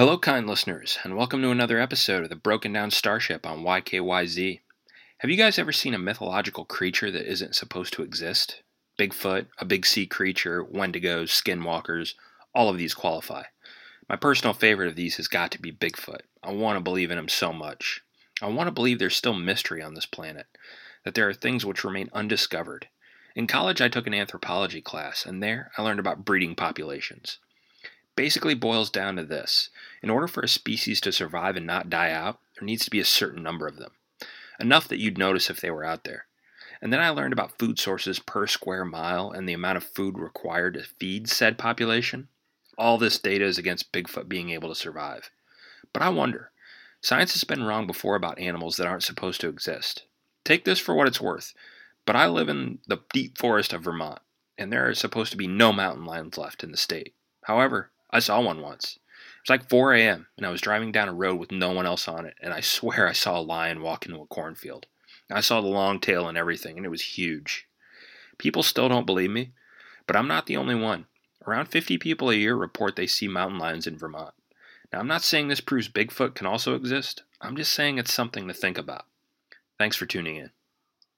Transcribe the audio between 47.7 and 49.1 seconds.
before about animals that aren't